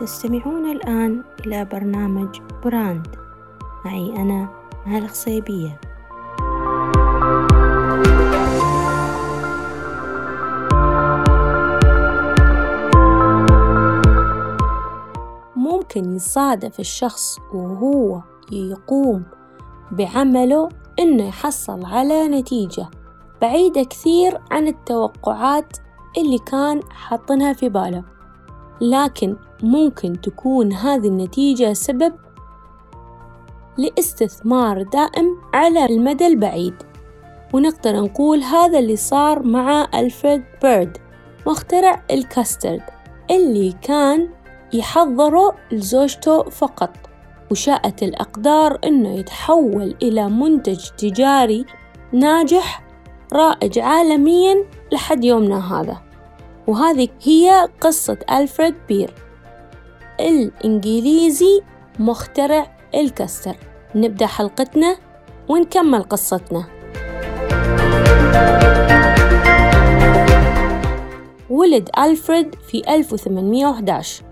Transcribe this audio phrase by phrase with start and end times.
[0.00, 3.06] تستمعون الآن إلى برنامج براند.
[3.84, 4.48] معي أنا
[4.86, 5.80] مها الخصيبية
[15.56, 18.22] ممكن يصادف الشخص وهو
[18.52, 19.22] يقوم
[19.92, 22.86] بعمله إنه يحصل على نتيجة
[23.42, 25.76] بعيدة كثير عن التوقعات
[26.18, 28.04] اللي كان حاطنها في باله.
[28.80, 32.12] لكن ممكن تكون هذه النتيجة سبب
[33.78, 36.74] لاستثمار دائم على المدى البعيد.
[37.52, 40.98] ونقدر نقول هذا اللي صار مع ألفريد بيرد
[41.46, 42.82] مخترع الكاسترد
[43.30, 44.28] اللي كان
[44.72, 46.90] يحضره لزوجته فقط.
[47.50, 51.66] وشاءت الأقدار أنه يتحول إلى منتج تجاري
[52.12, 52.82] ناجح
[53.32, 56.02] رائج عالميا لحد يومنا هذا.
[56.66, 59.14] وهذه هي قصة ألفريد بير.
[60.28, 61.60] الإنجليزي
[61.98, 63.56] مخترع الكستر
[63.94, 64.96] نبدأ حلقتنا
[65.48, 66.64] ونكمل قصتنا.
[71.50, 74.24] ولد ألفريد في 1811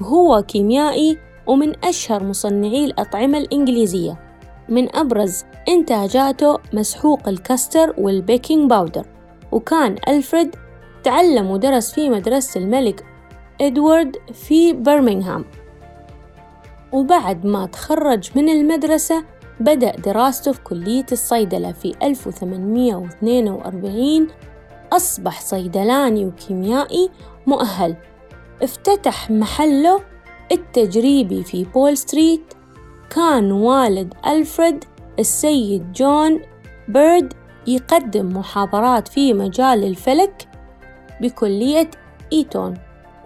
[0.00, 4.18] وهو كيميائي ومن أشهر مصنعي الأطعمة الإنجليزية.
[4.68, 9.06] من أبرز إنتاجاته مسحوق الكسترد وال baking powder.
[9.52, 10.56] وكان ألفريد
[11.04, 13.04] تعلم ودرس في مدرسة الملك
[13.62, 15.44] إدوارد في برمنغهام
[16.92, 19.24] وبعد ما تخرج من المدرسة
[19.60, 24.28] بدأ دراسته في كلية الصيدلة في 1842
[24.92, 27.10] أصبح صيدلاني وكيميائي
[27.46, 27.96] مؤهل.
[28.62, 30.00] افتتح محله
[30.52, 32.54] التجريبي في بول ستريت.
[33.10, 34.84] كان والد ألفريد
[35.18, 36.40] السيد جون
[36.88, 37.32] بيرد
[37.66, 40.48] يقدم محاضرات في مجال الفلك
[41.20, 41.90] بكلية
[42.32, 42.74] إيتون.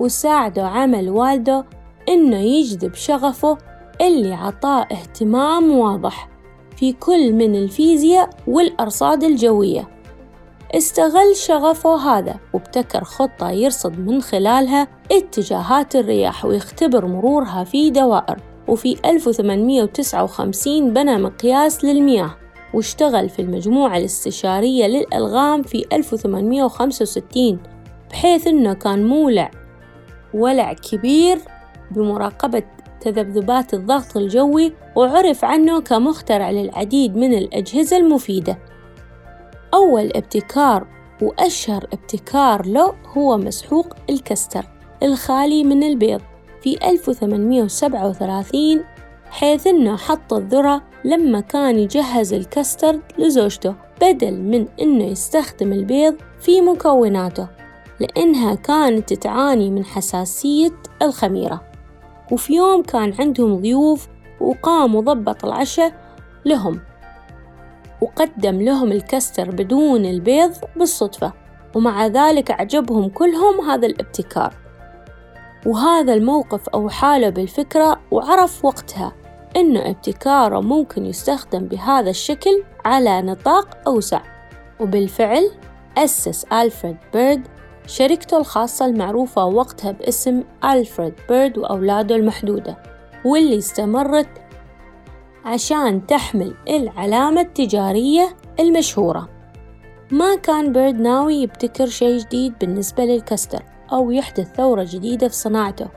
[0.00, 1.64] وساعده عمل والده
[2.08, 3.58] إنه يجذب شغفه
[4.00, 6.28] اللي عطاه اهتمام واضح
[6.76, 9.88] في كل من الفيزياء والأرصاد الجوية.
[10.74, 18.36] استغل شغفه هذا وابتكر خطة يرصد من خلالها اتجاهات الرياح ويختبر مرورها في دوائر.
[18.68, 22.36] وفي 1859 بنى مقياس للمياه
[22.74, 27.58] واشتغل في المجموعة الاستشارية للألغام في 1865
[28.10, 29.50] بحيث أنه كان مولع
[30.34, 31.38] ولع كبير
[31.90, 32.62] بمراقبة
[33.00, 38.58] تذبذبات الضغط الجوي وعرف عنه كمخترع للعديد من الأجهزة المفيدة.
[39.74, 40.86] أول ابتكار
[41.22, 44.66] وأشهر ابتكار له هو مسحوق الكستر
[45.02, 46.20] الخالي من البيض
[46.62, 48.84] في 1837
[49.30, 56.60] حيث أنه حط الذرة لما كان يجهز الكسترد لزوجته بدل من أنه يستخدم البيض في
[56.60, 57.48] مكوناته.
[58.00, 61.64] لأنها كانت تعاني من حساسية الخميرة.
[62.32, 64.08] وفي يوم كان عندهم ضيوف
[64.40, 65.92] وقام وضبط العشاء
[66.44, 66.80] لهم
[68.02, 71.32] وقدم لهم الكستر بدون البيض بالصدفة
[71.74, 74.54] ومع ذلك أعجبهم كلهم هذا الابتكار.
[75.66, 79.12] وهذا الموقف أوحاله بالفكرة وعرف وقتها
[79.56, 84.20] إنه ابتكاره ممكن يستخدم بهذا الشكل على نطاق أوسع.
[84.80, 85.50] وبالفعل
[85.98, 87.48] أسس ألفريد بيرد
[87.86, 92.76] شركته الخاصة المعروفة وقتها باسم ألفريد بيرد وأولاده المحدودة
[93.24, 94.28] واللي استمرت
[95.44, 99.28] عشان تحمل العلامة التجارية المشهورة.
[100.10, 105.88] ما كان بيرد ناوي يبتكر شيء جديد بالنسبة للكستر أو يحدث ثورة جديدة في صناعته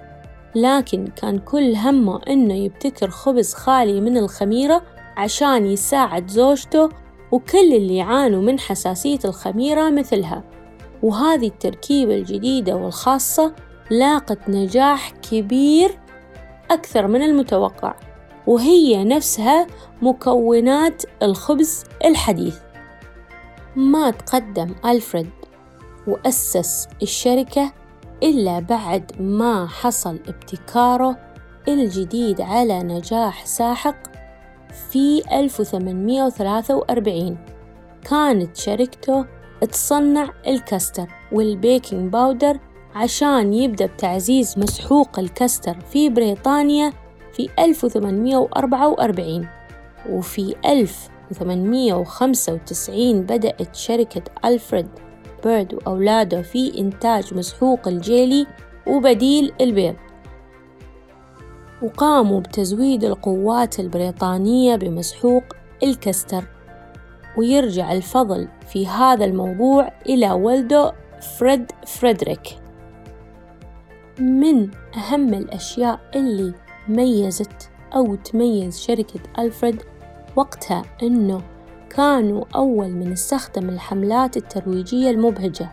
[0.55, 4.81] لكن كان كل همه إنه يبتكر خبز خالي من الخميرة
[5.17, 6.89] عشان يساعد زوجته
[7.31, 10.43] وكل اللي يعانوا من حساسية الخميرة مثلها.
[11.03, 13.53] وهذه التركيبة الجديدة والخاصة
[13.91, 15.99] لاقت نجاح كبير
[16.71, 17.95] أكثر من المتوقع
[18.47, 19.67] وهي نفسها
[20.01, 22.57] مكونات الخبز الحديث.
[23.75, 25.29] ما تقدم ألفريد
[26.07, 27.71] وأسس الشركة
[28.23, 31.17] إلا بعد ما حصل ابتكاره
[31.67, 33.95] الجديد على نجاح ساحق
[34.91, 37.37] في 1843
[38.09, 39.25] كانت شركته
[39.65, 42.59] تصنع الكسترد وال baking powder
[42.95, 46.93] عشان يبدأ بتعزيز مسحوق الكسترد في بريطانيا
[47.33, 49.47] في 1844
[50.09, 54.87] وفي 1895 بدأت شركة ألفريد
[55.43, 58.47] بيرد وأولاده في إنتاج مسحوق الجيلي
[58.87, 59.95] وبديل البيض.
[61.81, 65.43] وقاموا بتزويد القوات البريطانية بمسحوق
[65.83, 66.43] الكستر
[67.39, 70.93] ويرجع الفضل في هذا الموضوع إلى ولده
[71.37, 72.59] فريد فريدريك.
[74.19, 76.53] من أهم الأشياء اللي
[76.87, 79.81] ميزت أو تميز شركة ألفريد
[80.35, 81.41] وقتها إنه
[81.89, 85.69] كانوا أول من استخدم الحملات الترويجية المبهجة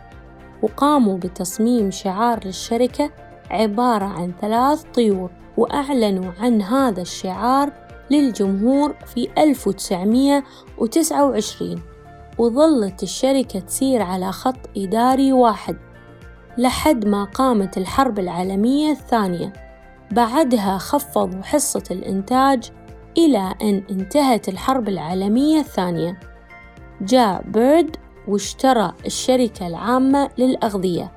[0.61, 3.11] وقاموا بتصميم شعار للشركة
[3.51, 11.81] عبارة عن ثلاث طيور وأعلنوا عن هذا الشعار للجمهور في 1929
[12.37, 15.77] وظلت الشركة تسير على خط إداري واحد
[16.57, 19.53] لحد ما قامت الحرب العالمية الثانية.
[20.11, 22.71] بعدها خفضوا حصة الإنتاج
[23.17, 26.19] إلى أن انتهت الحرب العالمية الثانية.
[27.01, 27.95] جاء بيرد
[28.27, 31.11] واشترى الشركة العامة للأغذية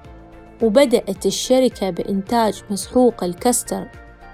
[0.63, 3.89] وبدأت الشركة بإنتاج مسحوق الكستر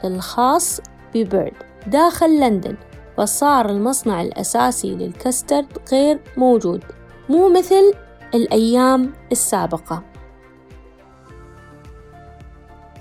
[0.04, 0.80] الخاص
[1.14, 1.65] ببيرد.
[1.86, 2.76] داخل لندن
[3.16, 6.84] فصار المصنع الأساسي للكسترد غير موجود
[7.28, 7.92] مو مثل
[8.34, 10.02] الأيام السابقة.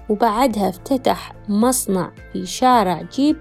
[0.10, 3.38] وبعدها افتتح مصنع في شارع جيب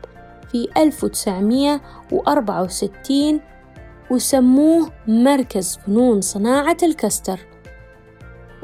[0.52, 3.40] في 1964
[4.10, 7.40] وسموه مركز فنون صناعة الكستر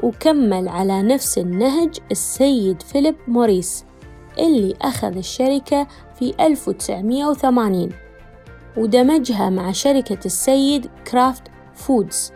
[0.03, 3.85] وكمل على نفس النهج السيد فيليب موريس
[4.39, 5.87] اللي أخذ الشركة
[6.21, 7.89] في 1980
[8.77, 11.43] ودمجها مع شركة السيد Kraft
[11.73, 12.31] Foods.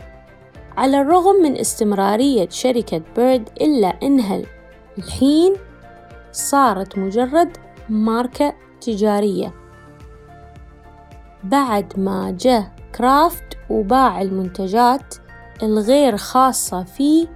[0.77, 4.41] على الرغم من استمرارية شركة بيرد إلا إنها
[4.97, 5.53] الحين
[6.31, 7.57] صارت مجرد
[7.89, 9.53] ماركة تجارية.
[11.43, 15.15] بعد ما جاء كرافت وباع المنتجات
[15.63, 17.27] الغير خاصة فيه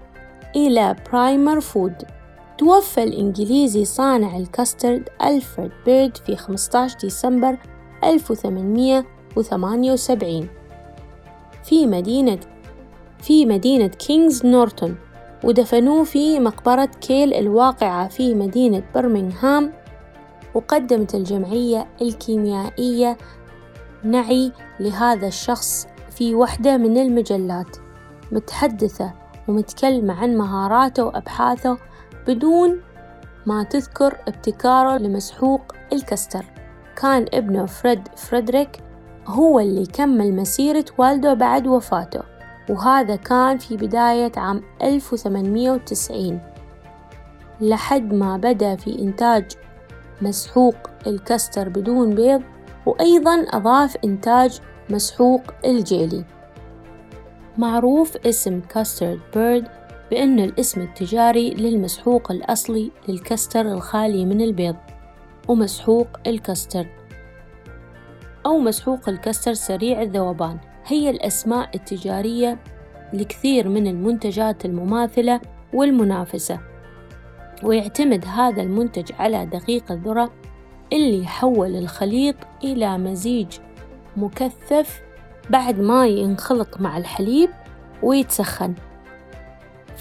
[0.55, 2.18] إلى Premier Foods.
[2.59, 7.57] توفى الإنجليزي صانع الكاسترد ألفريد بيرد في 15 ديسمبر
[8.03, 10.47] 1878
[11.63, 12.39] في مدينة
[13.19, 14.95] في مدينة كينغز نورتون
[15.43, 19.73] ودفنوه في مقبرة كيل الواقعة في مدينة برمنغهام
[20.53, 23.17] وقدمت الجمعية الكيميائية
[24.03, 27.77] نعي لهذا الشخص في وحدة من المجلات
[28.31, 29.13] متحدثة
[29.47, 31.77] ومتكلمة عن مهاراته وأبحاثه
[32.29, 32.81] بدون
[33.45, 35.61] ما تذكر ابتكاره لمسحوق
[35.93, 36.45] الكسترد
[36.95, 38.69] كان ابنه فريد فريدريك
[39.27, 42.21] هو اللي كمل مسيرة والده بعد وفاته
[42.69, 46.39] وهذا كان في بداية عام 1890
[47.61, 49.45] لحد ما بدأ في إنتاج
[50.21, 50.75] مسحوق
[51.07, 52.41] الكسترد بدون بيض
[52.85, 56.25] وأيضا أضاف إنتاج مسحوق الجيلي.
[57.57, 59.78] معروف اسم كاسترد بيرد
[60.11, 64.75] بأنه الاسم التجاري للمسحوق الأصلي للكستر الخالي من البيض
[65.47, 66.87] ومسحوق الكستر
[68.45, 70.57] أو مسحوق الكستر سريع الذوبان.
[70.85, 72.59] هي الأسماء التجارية
[73.13, 75.41] لكثير من المنتجات المماثلة
[75.73, 76.59] والمنافسة.
[77.63, 80.31] ويعتمد هذا المنتج على دقيق الذرة
[80.93, 83.47] اللي يحول الخليط إلى مزيج
[84.17, 85.01] مكثف
[85.49, 87.49] بعد ما ينخلط مع الحليب
[88.03, 88.75] ويتسخن.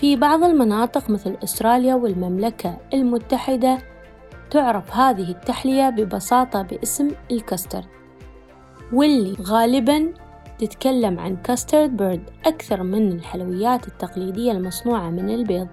[0.01, 3.79] في بعض المناطق مثل أستراليا والمملكة المتحدة
[4.51, 7.85] تعرف هذه التحلية ببساطة باسم الكسترد
[8.93, 10.13] واللي غالبا
[10.59, 15.69] تتكلم عن كاسترد بيرد أكثر من الحلويات التقليدية المصنوعة من البيض.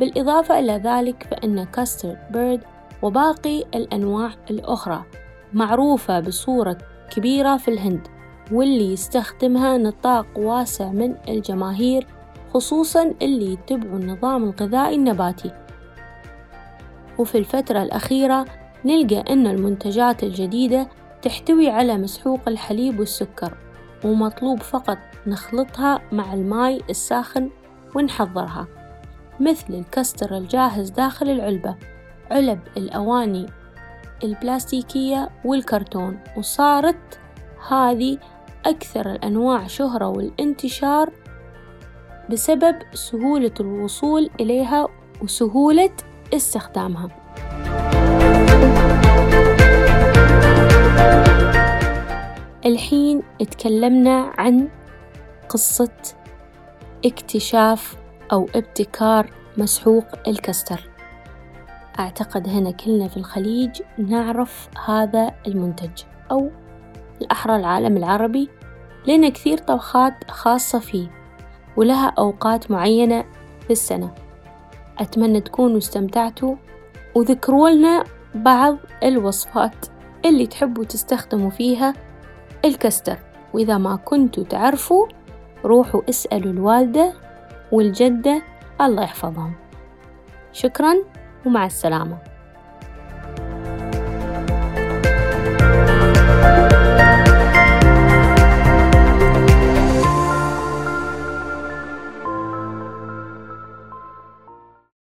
[0.00, 2.60] بالإضافة إلى ذلك فإن كاسترد بيرد
[3.02, 5.04] وباقي الأنواع الأخرى
[5.52, 6.78] معروفة بصورة
[7.10, 8.08] كبيرة في الهند
[8.52, 12.06] واللي يستخدمها نطاق واسع من الجماهير
[12.54, 15.52] خصوصا اللي يتبعوا النظام الغذائي النباتي.
[17.18, 18.44] وفي الفترة الأخيرة
[18.84, 20.88] نلقى أن المنتجات الجديدة
[21.22, 23.56] تحتوي على مسحوق الحليب والسكر
[24.04, 27.50] ومطلوب فقط نخلطها مع الماي الساخن
[27.94, 28.66] ونحضرها
[29.40, 31.76] مثل الكستر الجاهز داخل العلبة
[32.30, 33.46] علب الأواني
[34.24, 36.18] البلاستيكية والكرتون.
[36.36, 37.20] وصارت
[37.68, 38.18] هذه
[38.66, 41.10] أكثر الأنواع شهرة والانتشار
[42.30, 44.88] بسبب سهولة الوصول إليها
[45.22, 45.90] وسهولة
[46.34, 47.08] استخدامها.
[52.66, 54.68] الحين اتكلمنا عن
[55.48, 55.90] قصة
[57.04, 57.96] اكتشاف
[58.32, 60.80] أو ابتكار مسحوق الكستر
[61.98, 66.50] أعتقد هنا كلنا في الخليج نعرف هذا المنتج أو
[67.22, 68.48] الأحرى العالم العربي
[69.08, 71.23] لنا كثير طبخات خاصة فيه.
[71.76, 73.24] ولها أوقات معينة
[73.64, 74.14] في السنة.
[74.98, 76.54] أتمنى تكونوا استمتعتوا
[77.14, 78.04] وذكروا لنا
[78.34, 79.86] بعض الوصفات
[80.24, 81.94] اللي تحبوا تستخدموا فيها
[82.64, 83.18] الكستر
[83.52, 85.06] وإذا ما كنتوا تعرفوا
[85.64, 87.12] روحوا اسألوا الوالدة
[87.72, 88.42] والجدة
[88.80, 89.52] الله يحفظهم.
[90.52, 90.94] شكرا
[91.46, 92.33] ومع السلامة.